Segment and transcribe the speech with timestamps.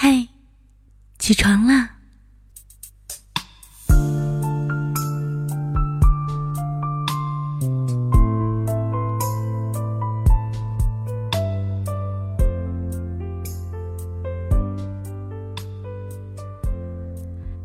[0.00, 0.28] 嗨，
[1.18, 1.96] 起床啦！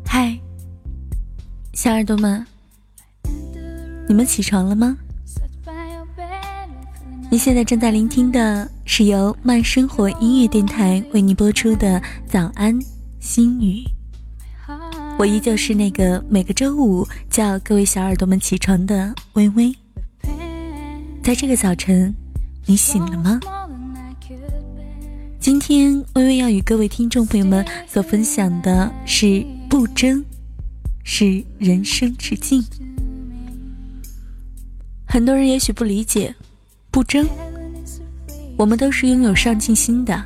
[0.04, 0.36] 嗨，
[1.72, 2.44] 小耳朵们，
[4.08, 4.98] 你们起床了吗？
[7.34, 12.78] 你现在正在聆听的是由慢生活音乐电台为你播出的早安
[13.18, 13.82] 心语。
[15.18, 19.74] 我依旧是那个每个周五叫各位小耳朵们起床的微微。
[21.24, 22.14] 在这个早晨，
[22.66, 23.40] 你醒了吗？
[25.40, 30.24] 今天微微要与各位听众朋友们所分享的是不争，
[31.02, 32.64] 是人生之境。
[35.04, 36.32] 很多人也许不理解。
[36.94, 37.28] 不争，
[38.56, 40.24] 我们都是拥有上进心的，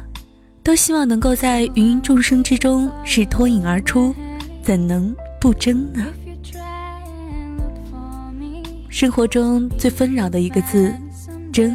[0.63, 4.15] 都希望能够在芸芸众生之中是脱颖而出，
[4.63, 6.05] 怎能不争呢？
[8.91, 10.95] 生活中最纷扰的一个字
[11.51, 11.75] “争”，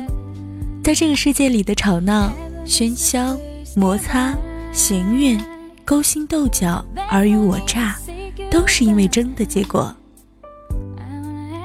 [0.85, 2.31] 在这个世界里的吵闹、
[2.63, 3.35] 喧嚣、
[3.75, 4.37] 摩擦、
[4.71, 5.43] 嫌怨、
[5.83, 7.97] 勾心斗角、尔虞我诈，
[8.51, 9.91] 都是因为争的结果。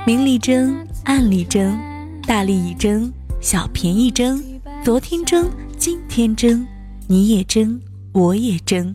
[0.07, 0.75] 明里争，
[1.05, 1.79] 暗里争，
[2.27, 3.13] 大利益争。
[3.41, 4.43] 小便宜争，
[4.85, 6.67] 昨天争，今天争，
[7.07, 7.81] 你也争，
[8.13, 8.95] 我也争，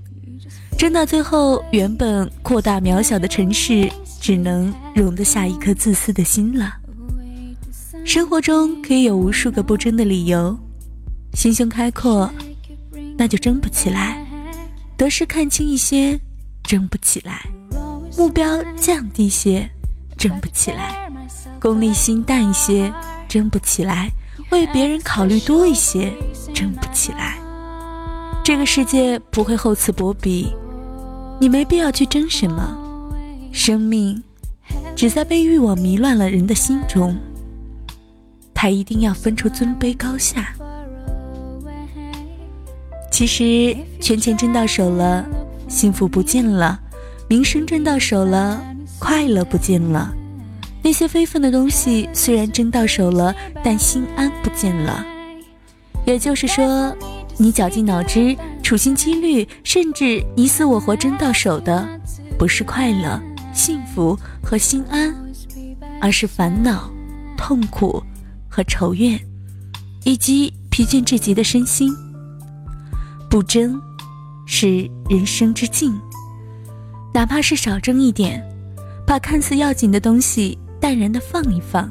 [0.77, 6.75] 争到最后，原本扩大渺小的城市，只能容得下一颗自私的心了。
[8.03, 10.57] 生活中可以有无数个不争的理由，
[11.33, 12.29] 心胸开阔，
[13.17, 14.17] 那就争不起来；
[14.97, 16.19] 得失看清一些，
[16.63, 17.35] 争不起来；
[18.17, 19.69] 目标降低些，
[20.17, 21.09] 争不起来；
[21.61, 22.93] 功利心淡一些，
[23.29, 24.11] 争不起来。
[24.51, 26.11] 为别人考虑多一些，
[26.53, 27.37] 争不起来。
[28.43, 30.53] 这个世界不会厚此薄彼，
[31.39, 32.77] 你没必要去争什么。
[33.51, 34.21] 生命
[34.95, 37.15] 只在被欲望迷乱了人的心中，
[38.53, 40.53] 他一定要分出尊卑高下。
[43.11, 45.23] 其实，权钱争到手了，
[45.67, 46.79] 幸福不见了；
[47.27, 48.59] 名声争到手了，
[48.99, 50.11] 快乐不见了。
[50.83, 53.33] 那些非分的东西虽然争到手了，
[53.63, 55.03] 但心安不见了。
[56.05, 56.93] 也就是说，
[57.37, 61.87] 你绞尽脑汁、处心积虑，甚至你死我活争到手的，
[62.37, 63.17] 不是快乐、
[63.53, 65.15] 幸福和心安，
[66.01, 66.91] 而是烦恼、
[67.37, 68.03] 痛苦
[68.49, 69.17] 和仇怨，
[70.03, 71.95] 以及疲倦至极的身心。
[73.29, 73.81] 不争，
[74.45, 75.97] 是人生之境。
[77.13, 78.43] 哪怕是少争一点，
[79.07, 80.57] 把看似要紧的东西。
[80.83, 81.89] 淡然的放一放，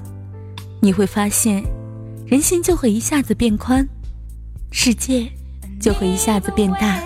[0.78, 1.64] 你会发现，
[2.26, 3.88] 人心就会一下子变宽，
[4.70, 5.32] 世界
[5.80, 7.02] 就会一下子变大。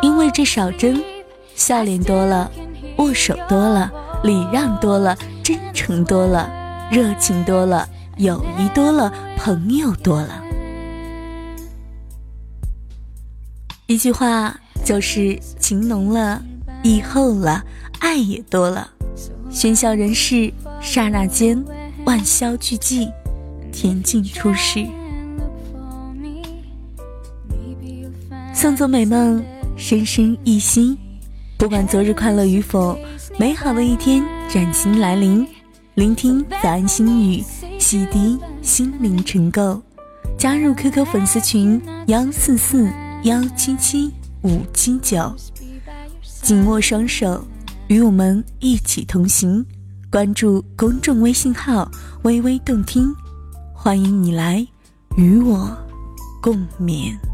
[0.00, 0.98] 因为这少争，
[1.54, 2.50] 笑脸多了，
[2.96, 3.92] 握手多了，
[4.24, 6.50] 礼让多了，真诚多了，
[6.90, 7.86] 热情多了，
[8.16, 10.42] 友谊多了，朋友多了。
[13.86, 16.42] 一句话就是情浓了，
[16.82, 17.62] 意厚了，
[17.98, 18.90] 爱也多了。
[19.50, 21.62] 喧嚣人世，刹那间，
[22.04, 23.10] 万消俱寂，
[23.72, 24.86] 恬静出世。
[28.54, 29.44] 送走美梦，
[29.76, 30.96] 深深一心。
[31.58, 32.98] 不管昨日快乐与否，
[33.38, 35.46] 美好的一天崭新来临。
[35.94, 37.44] 聆听早安心语，
[37.78, 39.80] 洗涤心灵尘垢。
[40.38, 42.90] 加入 QQ 粉丝群：幺四四
[43.24, 44.10] 幺七七
[44.42, 45.34] 五七九。
[46.42, 47.44] 紧握双手。
[47.88, 49.66] 与我们一起同行，
[50.10, 51.88] 关注公众微信号
[52.24, 53.14] “微微动听”，
[53.72, 54.66] 欢迎你来
[55.16, 55.70] 与我
[56.42, 57.29] 共勉。